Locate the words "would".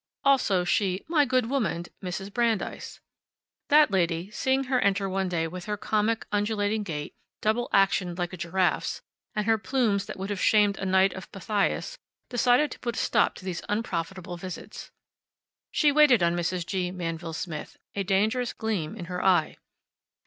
10.17-10.31